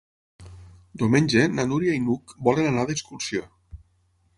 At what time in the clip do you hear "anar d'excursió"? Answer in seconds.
2.75-3.49